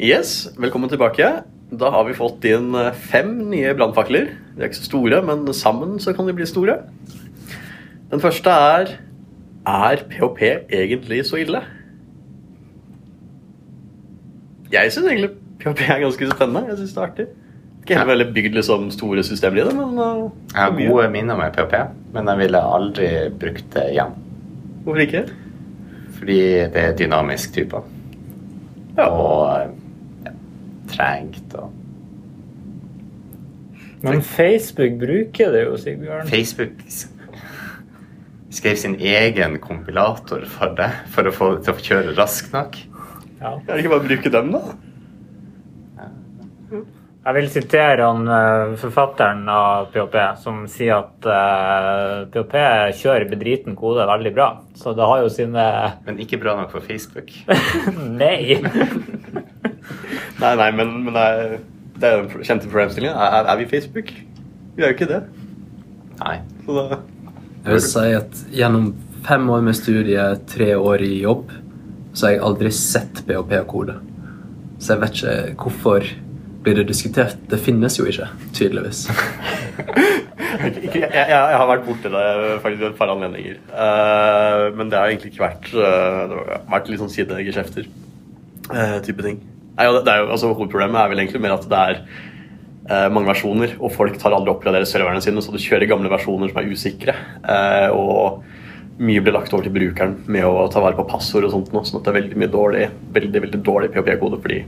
[0.00, 1.26] Yes, velkommen tilbake.
[1.68, 4.30] Da har vi fått inn eh, fem nye brannfakler.
[4.54, 6.78] De er ikke så store, men sammen så kan de bli store.
[8.12, 8.94] Den første er
[9.68, 10.40] Er PHP
[10.72, 11.60] egentlig så ille?
[14.72, 16.64] Jeg syns egentlig PHP er ganske spennende.
[16.70, 17.26] Jeg synes det er artig.
[17.82, 21.36] Ikke helt veldig bygd liksom store systemer i det, men uh, Jeg har gode minner
[21.36, 21.76] med PHP,
[22.14, 24.16] men jeg ville aldri brukt det igjen.
[24.84, 25.22] Hvorfor ikke?
[26.18, 26.40] Fordi
[26.72, 27.84] det er dynamisk type.
[28.96, 29.06] Ja.
[29.06, 29.68] Og ja,
[30.92, 31.72] tregt og
[34.02, 36.26] Men Facebook bruker det jo, Sigbjørn.
[36.26, 36.80] Facebook
[38.52, 42.80] skrev sin egen kompilator for det, for å få det til å kjøre raskt nok.
[43.38, 43.52] Ja.
[43.62, 44.62] Kan det ikke bare bruke dem, da?
[47.22, 52.56] Jeg vil sitere han, eh, forfatteren av PHP, som sier at uh, PHP
[52.98, 54.48] kjører bedriten kode veldig bra.
[54.74, 55.66] Så det har jo sine
[56.02, 57.30] Men ikke bra nok for Facebook.
[58.22, 58.58] Nei!
[60.42, 61.56] Nei, nei, men, men det er,
[62.00, 63.16] det er den kjente problemstillingen.
[63.16, 64.10] Er, er, vi Facebook?
[64.76, 65.22] Vi er jo ikke det.
[66.22, 66.36] Nei.
[66.66, 67.00] Så da
[67.62, 68.88] Jeg vil si at gjennom
[69.26, 71.52] fem år med studie, tre år i jobb,
[72.12, 74.00] så har jeg aldri sett PHP-kode.
[74.82, 76.10] Så jeg vet ikke hvorfor
[76.62, 77.38] blir det diskutert.
[77.50, 79.06] Det finnes jo ikke, tydeligvis.
[80.62, 82.24] Jeg, jeg, jeg har vært borti det
[82.62, 83.56] faktisk et par anledninger.
[83.72, 87.88] Uh, men det har egentlig ikke vært uh, Det har vært litt sånn sidegeskjefter.
[88.70, 89.40] eh, type ting.
[89.76, 93.08] Nei, det, det er jo, altså, hovedproblemet er vel egentlig mer at det er eh,
[93.12, 96.52] mange versjoner, og folk tar aldri oppgradere oppgraderer serverne sine, så du kjører gamle versjoner
[96.52, 97.16] som er usikre.
[97.42, 98.42] eh, og
[99.02, 101.80] mye blir lagt over til brukeren med å ta vare på passord og sånt nå,
[101.88, 104.60] sånn at det er veldig mye dårlig, veldig, veldig dårlig PHP-kode fordi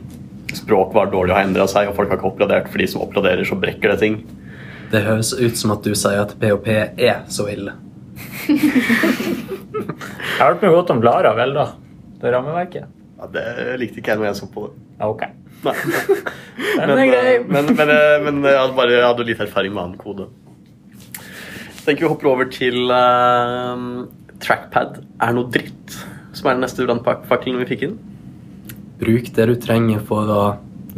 [0.55, 2.71] språk var dårlig og har endra seg, og folk har ikke oppgradert.
[2.73, 4.21] For de som oppgraderer, så brekker det ting.
[4.93, 7.75] Det høres ut som at du sier at PHP er så ille.
[8.45, 11.67] Jeg har hørt meg godt om Lara, vel, da.
[12.23, 13.04] Det rammeverket.
[13.25, 14.75] Ja, det likte ikke jeg noe jeg så på det.
[15.05, 15.23] Ok.
[15.65, 15.75] Nei.
[16.77, 17.21] Men, er grei.
[17.39, 20.27] eh, men, men, eh, men jeg hadde bare jeg hadde litt erfaring med annen kode.
[21.15, 23.85] Jeg tenker vi hopper over til eh,
[24.45, 25.97] trackpad er noe dritt,
[26.37, 27.97] som er den neste brannfakkelen vi fikk inn.
[29.01, 30.43] Bruk det du trenger for å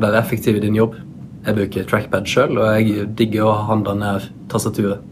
[0.01, 0.97] være effektiv i din jobb.
[1.47, 5.05] Jeg bruker trackpad sjøl, og jeg digger å handle ned tastaturet.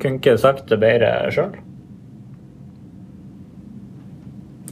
[0.00, 1.58] Kunne ikke sagt det bedre sjøl.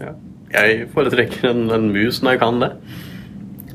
[0.00, 0.14] Ja.
[0.56, 2.70] Jeg foretrekker en, en mus når jeg kan det.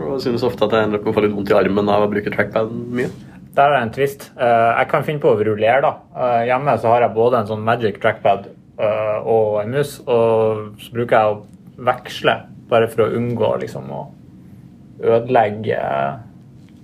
[0.02, 2.08] Og synes ofte at jeg ender opp med å få litt vondt i armen av
[2.08, 3.12] å bruke trackpaden mye.
[3.52, 4.30] Der er det en twist.
[4.40, 5.92] Eh, jeg kan finne på å rullere, da.
[6.16, 10.80] Eh, hjemme så har jeg både en sånn Magic trackpad eh, og en mus, og
[10.82, 12.38] så bruker jeg å veksle
[12.72, 14.06] bare for å unngå liksom å
[15.04, 15.82] ødelegge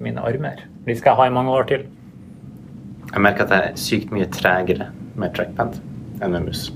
[0.03, 0.65] mine armer.
[0.85, 1.87] De skal jeg ha i mange år til.
[3.07, 5.79] Jeg merker at jeg er sykt mye tregere med trackpad
[6.19, 6.67] enn med mus.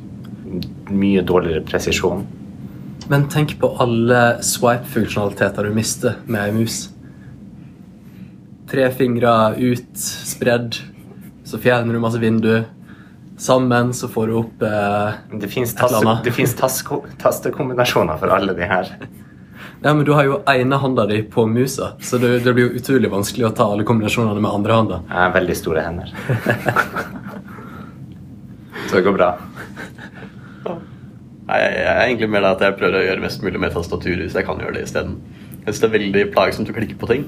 [0.90, 2.24] Mye dårligere presisjon.
[3.10, 6.90] Men tenk på alle swipe-funksjonaliteter du mister med ei mus.
[8.72, 10.78] Tre fingre ut, spredd,
[11.44, 12.64] så fjerner du masse vindu.
[13.42, 15.48] Sammen så får du opp eh, Det
[16.32, 18.94] fins tastekombinasjoner for alle de her.
[19.82, 22.78] Ja, men du har jo ene hånda di på musa, så det, det blir jo
[22.78, 25.00] utrolig vanskelig å ta alle kombinasjonene med andre hånda.
[25.10, 26.14] Jeg har veldig store hender.
[28.90, 29.38] Så det går bra.
[31.52, 34.22] Jeg, jeg er egentlig mer det at jeg prøver å gjøre mest mulig med tastatur
[34.22, 35.18] hvis jeg kan gjøre det isteden.
[35.62, 37.26] Jeg synes det er veldig plagsomt å klikke på ting.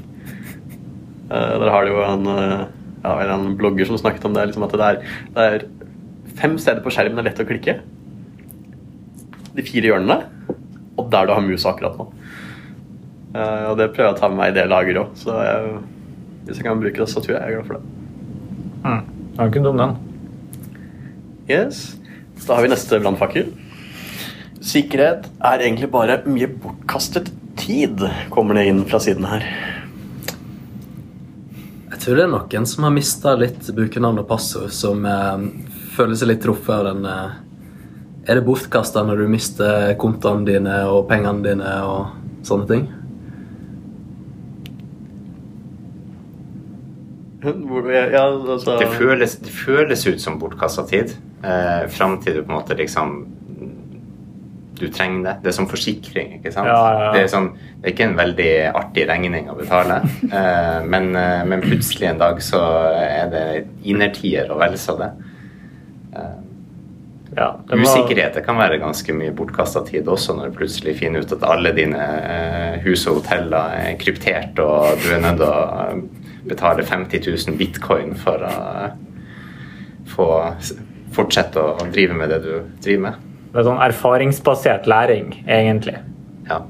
[1.28, 2.64] Uh, der har du jo en, uh,
[3.04, 5.02] ja, en blogger som snakket om det, liksom at det er,
[5.36, 5.66] det er
[6.40, 7.76] fem steder på skjermen det er lett å klikke.
[9.54, 10.20] De fire hjørnene,
[10.98, 12.08] og der du har mus akkurat nå.
[13.34, 15.76] Uh, og det prøver jeg å ta med meg i det lageret òg, så jeg,
[16.48, 17.84] hvis jeg kan bruke tastatur, er jeg glad for det.
[18.84, 19.04] Mm.
[19.34, 20.00] Det er ikke dum, den.
[21.50, 21.86] Yes.
[22.48, 23.50] Da har vi neste brannfakkel.
[24.64, 28.00] Sikkerhet er egentlig bare mye bortkastet tid,
[28.32, 29.44] kommer det inn fra siden her.
[31.92, 35.44] Jeg tror det er noen som har mista litt brukernavn og passord, som eh,
[35.98, 37.40] føler seg litt truffet av den eh,
[38.24, 42.90] Er det bortkasta når du mister kontoene dine og pengene dine og sånne ting?
[47.44, 51.18] Ja, altså, Det føles, det føles ut som bortkasta tid.
[51.44, 53.18] Eh, Fram til du på en måte liksom
[54.80, 55.34] Du trenger det.
[55.44, 56.68] Det er som forsikring, ikke sant?
[56.68, 57.10] Ja, ja, ja.
[57.14, 60.00] Det, er sånn, det er ikke en veldig artig regning å betale,
[60.32, 62.62] uh, men, uh, men plutselig en dag så
[62.98, 63.44] er det
[63.86, 65.12] innertier og vel så det.
[66.16, 66.40] Uh,
[67.34, 71.00] Ja, det må- Usikkerhet det kan være ganske mye bortkasta tid også, når du plutselig
[71.00, 72.04] finner ut at alle dine
[72.84, 76.04] hus og hoteller er kryptert, og du er nødt til å
[76.46, 78.54] betale 50 000 bitcoin for å
[80.14, 80.28] få
[81.16, 82.52] fortsette å drive med det du
[82.86, 83.33] driver med.
[83.54, 86.00] Det er sånn erfaringsbasert læring, egentlig.
[86.50, 86.64] Ja.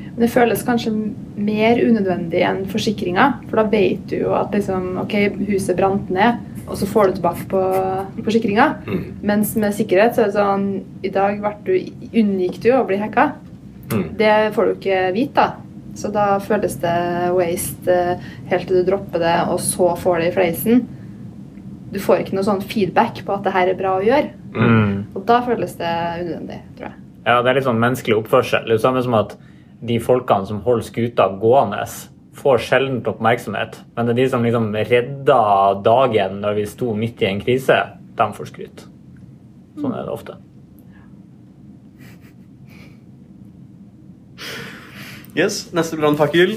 [0.00, 0.94] Men det føles kanskje
[1.36, 3.26] mer unødvendig enn forsikringa.
[3.50, 5.14] For da vet du jo at liksom, ok,
[5.50, 7.60] huset brant ned, og så får du tilbake på
[8.24, 8.66] forsikringa.
[8.88, 9.04] Mm.
[9.28, 10.66] Mens med sikkerhet så er det sånn
[11.04, 11.74] I dag du,
[12.08, 13.30] unngikk du å bli hacka.
[13.92, 14.04] Mm.
[14.18, 15.68] Det får du ikke vite, da.
[15.98, 16.98] Så da føles det
[17.34, 20.84] waste eh, helt til du dropper det, og så får det i fleisen.
[21.92, 24.37] Du får ikke noe sånn feedback på at det her er bra å gjøre.
[24.54, 24.92] Mm.
[25.14, 25.92] Og da føles det
[26.22, 27.00] unødvendig, tror jeg.
[27.28, 28.64] Ja, det er litt sånn menneskelig oppførsel.
[28.64, 29.34] Det er jo samme som at
[29.88, 31.82] de folkene som holder skuta gående,
[32.38, 33.80] får sjelden oppmerksomhet.
[33.96, 35.40] Men det er de som liksom redda
[35.84, 37.78] dagen når vi sto midt i en krise,
[38.18, 38.84] de får skryt.
[39.78, 40.38] Sånn er det ofte.
[45.38, 46.56] Yes, neste brannfakkel.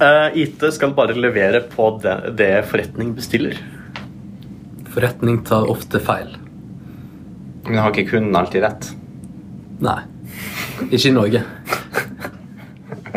[0.00, 3.60] Uh, IT skal bare levere på det, det forretning bestiller.
[4.92, 6.34] Forretning tar ofte feil.
[7.64, 8.90] Men har ikke kunden alltid rett?
[9.84, 10.00] Nei.
[10.90, 11.42] Ikke i Norge.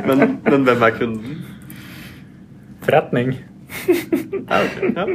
[0.06, 1.40] Men, men hvem er kunden?
[2.86, 3.34] Forretning.
[3.88, 4.92] Ja, okay.
[4.94, 5.08] ja.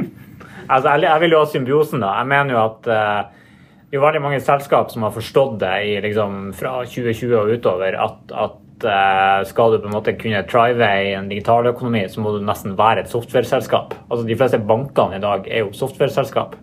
[0.69, 2.11] Altså, jeg, jeg vil jo ha symbiosen, da.
[2.19, 3.47] Jeg mener jo at uh,
[3.89, 7.97] det er veldig mange selskap som har forstått det i, liksom, fra 2020 og utover,
[8.05, 12.35] at, at uh, skal du på en måte kunne drive i en digitaløkonomi, så må
[12.35, 13.97] du nesten være et softwareselskap.
[14.09, 16.57] Altså, de fleste bankene i dag er jo softwareselskap.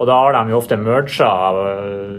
[0.00, 1.30] Og da har de jo ofte merga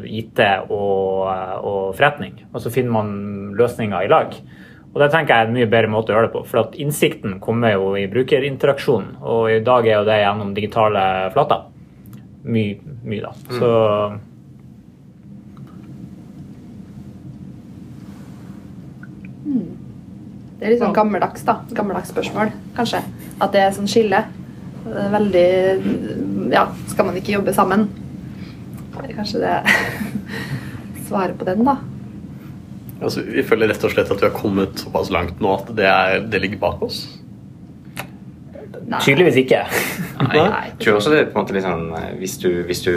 [0.06, 0.39] IT
[0.69, 3.13] og, eh, og forretning, og så finner man
[3.57, 4.36] løsninger i lag.
[4.92, 6.44] Og det tenker jeg er en mye bedre måte å gjøre det på.
[6.45, 11.06] For at innsikten kommer jo i brukerinteraksjonen, og i dag er jo det gjennom digitale
[11.33, 11.63] flater.
[12.44, 12.75] Mye,
[13.07, 13.31] mye da.
[13.56, 13.72] Så
[20.62, 21.56] Det er litt sånn gammeldags, da.
[21.74, 23.00] Gammeldags spørsmål, kanskje.
[23.42, 24.19] At det er sånn skille.
[24.84, 25.48] Det er veldig
[26.51, 27.88] Ja, skal man ikke jobbe sammen?
[29.01, 29.56] Det kanskje det
[31.07, 31.77] svaret på den, da.
[33.01, 35.88] Altså, vi føler rett og slett at vi har kommet såpass langt nå at det,
[35.88, 37.06] er, det ligger bak oss.
[38.92, 39.00] Nei.
[39.06, 39.62] tydeligvis ikke.
[40.19, 42.92] Nei, jeg tror også det er på en måte eh, Hvis du, hvis du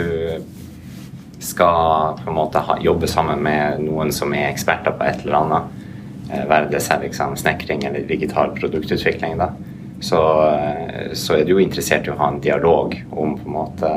[1.39, 5.37] skal på en måte ha, jobbe sammen med noen som er eksperter på et eller
[5.39, 5.85] annet,
[6.31, 9.53] eh, være det selv liksom snekring eller digital produktutvikling, da,
[9.99, 13.55] så, eh, så er du jo interessert i å ha en dialog om på en
[13.55, 13.91] måte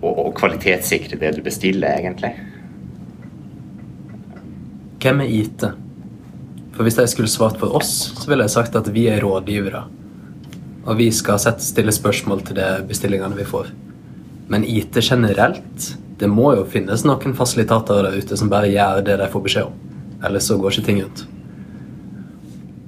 [0.00, 2.32] å, kvalitetssikre det du bestiller, egentlig.
[5.02, 5.68] Hvem er IT?
[6.74, 9.84] For Hvis jeg skulle svart for oss, så ville jeg sagt at vi er rådgivere.
[10.86, 13.72] Og vi skal sette, stille spørsmål til de bestillingene vi får.
[14.48, 19.20] Men IT generelt Det må jo finnes noen fasilitater der ute som bare gjør det
[19.20, 19.76] de får beskjed om.
[20.26, 21.20] Ellers så går ikke ting rundt.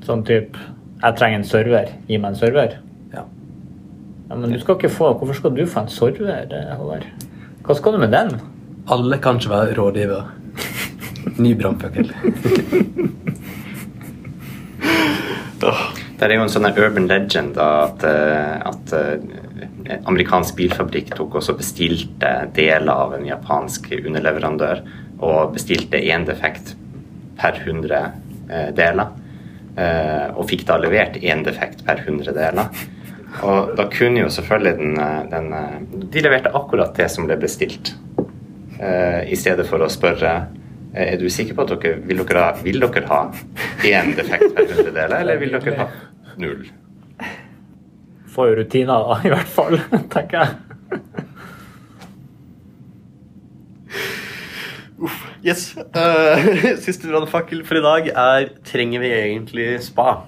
[0.06, 0.58] Sånn type
[1.00, 1.92] Jeg trenger en server.
[2.08, 2.78] Gi meg en server.
[3.14, 3.24] Ja.
[4.28, 7.06] Ja, Men du skal ikke få Hvorfor skal du få en server, eh, Håvard?
[7.64, 8.34] Hva skal du med den?
[8.90, 10.30] Alle kan ikke være rådgiver.
[11.44, 12.12] Ny brannfakkel.
[16.20, 19.22] Det er jo en sånn urban legend da, at, eh, at eh,
[19.88, 24.82] en amerikansk bilfabrikk tok også bestilte deler av en japansk underleverandør
[25.24, 26.74] og bestilte én defekt
[27.40, 29.14] per 100 eh, deler.
[29.76, 32.70] Eh, Og fikk da levert én defekt per 100 deler.
[33.46, 35.76] Og da kunne jo selvfølgelig den, eh, den eh,
[36.14, 37.94] De leverte akkurat det som ble bestilt.
[38.80, 40.30] I stedet for å spørre
[40.96, 43.18] er du sikker på at dere vil dere ha, vil dere ha
[43.84, 45.86] én defekt per 100 deler, eller vil dere ha
[46.40, 46.62] null?
[48.32, 49.76] Får jo rutiner, da, i hvert fall,
[50.14, 51.19] tenker jeg.
[55.40, 55.72] Yes.
[55.76, 60.20] Uh, siste brannfakkel for i dag er Trenger vi egentlig spa?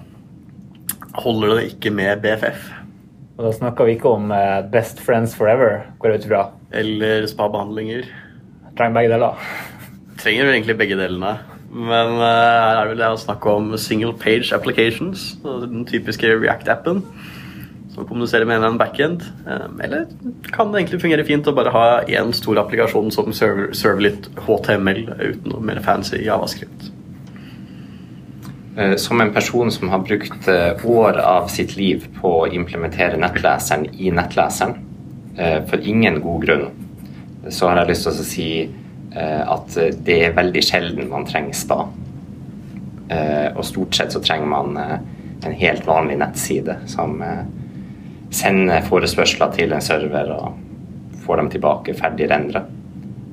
[1.21, 2.71] Holder det ikke med BFF?
[3.37, 6.41] Og da snakker vi ikke om eh, best friends forever, går jeg ut ifra.
[6.73, 8.05] Eller spabehandlinger?
[8.77, 9.47] Trenger begge deler.
[10.21, 11.31] Trenger vel egentlig begge delene.
[11.73, 15.31] Men eh, her er vel det å snakke om single page applications.
[15.41, 17.01] Den typiske React-appen
[17.93, 19.23] som kommuniserer med en eller annen backend.
[19.47, 20.05] Eh, Eller
[20.51, 24.29] kan det egentlig fungere fint å bare ha én stor applikasjon som server, server litt
[24.47, 26.89] HTML uten noe mer fancy javascript?
[28.77, 33.17] Eh, Som en person som har brukt eh, år av sitt liv på å implementere
[33.17, 34.79] nettleseren i nettleseren,
[35.33, 36.67] for ingen god grunn,
[37.49, 38.49] så har jeg lyst til å si
[39.17, 41.79] at det er veldig sjelden man trenger spa.
[43.57, 47.17] Og stort sett så trenger man en helt vanlig nettside som
[48.33, 52.63] sender forespørsler til en server og får dem tilbake ferdig rendra.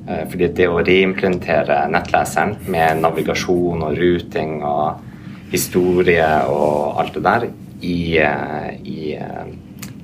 [0.06, 5.06] Eh, Fordi det å reimplementere nettleseren med navigasjon og routing og
[5.50, 7.48] historie og alt det der
[7.80, 9.46] i, eh, i, eh,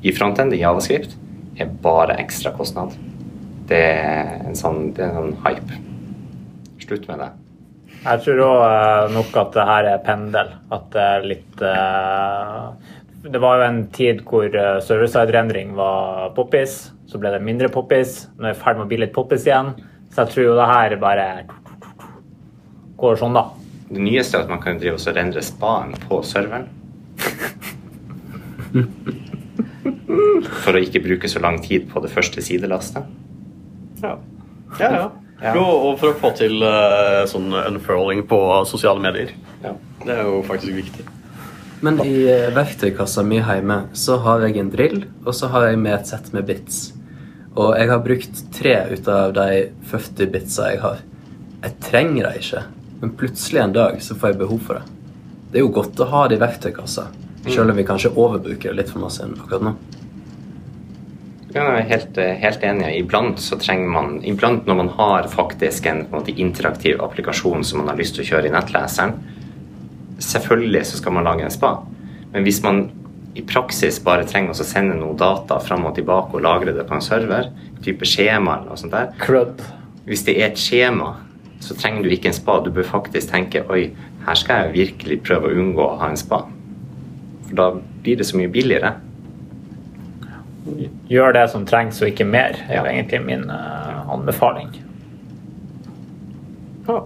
[0.02, 1.16] i frontend, i Javascript,
[1.58, 2.96] er bare ekstra kostnad.
[3.66, 5.82] Det er en sånn, det er en sånn hype.
[6.82, 7.30] Slutt med det.
[8.06, 10.52] Jeg tror òg nok at det her er pendel.
[10.70, 12.92] At det er litt eh,
[13.32, 16.76] Det var jo en tid hvor eh, server-side-rendring var poppis.
[17.10, 18.26] Så ble det mindre poppis.
[18.36, 19.72] Nå er jeg i ferd med å bli litt poppis igjen.
[20.12, 21.26] Så jeg tror jo det her bare
[23.00, 23.48] går sånn, da.
[23.90, 26.68] Det nyeste er at man kan drive og rendre spaen på serveren.
[30.62, 33.06] For å ikke bruke så lang tid på det første sidelastet.
[34.02, 34.16] Ja.
[34.80, 35.52] ja, ja.
[35.56, 39.34] Jo, og for å få til uh, sånn unfurling på sosiale medier.
[39.64, 39.74] Ja.
[40.04, 41.06] Det er jo faktisk viktig.
[41.86, 45.78] Men i eh, verktøykassa mi hjemme så har jeg en drill, og så har jeg
[45.78, 46.80] med et sett med bits.
[47.54, 49.60] Og jeg har brukt tre ut av de
[49.92, 51.04] 40 bitsa jeg har.
[51.62, 52.64] Jeg trenger dem ikke,
[53.02, 54.96] men plutselig en dag så får jeg behov for det.
[55.52, 57.06] Det er jo godt å ha det i verktøykassa,
[57.46, 59.76] selv om vi kanskje overbruker det litt for masse akkurat nå.
[61.54, 62.90] Ja, jeg er helt, eh, helt enig.
[62.98, 67.80] Iblant så trenger man Iblant når man har faktisk en, en måte, interaktiv applikasjon som
[67.80, 69.14] man har lyst til å kjøre i nettleseren,
[70.22, 71.76] selvfølgelig så skal man lage en spa.
[72.32, 72.90] Men hvis man
[73.36, 76.96] i praksis bare trenger å sende noe data fram og tilbake og lagre det på
[76.96, 77.50] en server,
[77.84, 79.60] type skjema eller noe sånt der Crud.
[80.06, 81.12] Hvis det er et skjema,
[81.60, 82.60] så trenger du ikke en spa.
[82.64, 83.90] Du bør faktisk tenke oi,
[84.26, 86.44] her skal jeg virkelig prøve å unngå å ha en spa.
[87.48, 87.68] For da
[88.04, 88.94] blir det så mye billigere.
[91.10, 92.84] Gjør det som trengs, og ikke mer, er Ja.
[92.86, 94.72] egentlig min uh, anbefaling.
[96.88, 97.02] Ja.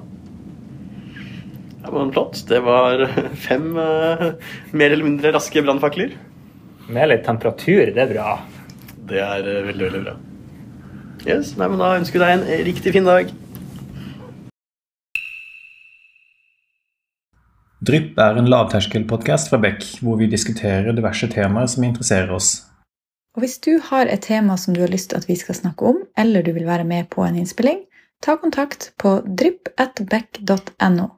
[1.90, 2.42] Ja, var flott.
[2.48, 3.04] Det var
[3.48, 4.26] fem eh,
[4.72, 6.14] mer eller mindre raske brannfakler.
[6.90, 8.38] Med litt temperatur, det er bra.
[9.10, 10.16] Det er eh, veldig, veldig bra.
[11.26, 13.34] Yes, nei, men Da ønsker vi deg en riktig fin dag.
[17.80, 22.58] Drypp er en lavterskelpodkast fra Beck, hvor vi diskuterer diverse temaer som interesserer oss.
[23.36, 25.86] Og hvis du har et tema som du har lyst til at vi skal snakke
[25.92, 27.84] om, eller du vil være med på en innspilling,
[28.20, 31.08] ta kontakt på drypp.beck.no.